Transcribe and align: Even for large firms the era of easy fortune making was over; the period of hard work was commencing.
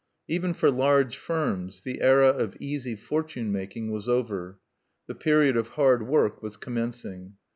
Even 0.27 0.55
for 0.55 0.71
large 0.71 1.15
firms 1.15 1.83
the 1.83 2.01
era 2.01 2.29
of 2.29 2.57
easy 2.59 2.95
fortune 2.95 3.51
making 3.51 3.91
was 3.91 4.09
over; 4.09 4.57
the 5.05 5.13
period 5.13 5.55
of 5.55 5.67
hard 5.77 6.07
work 6.07 6.41
was 6.41 6.57
commencing. 6.57 7.33